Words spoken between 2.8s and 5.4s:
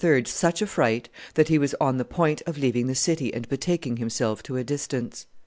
the city and betaking himself to a distance.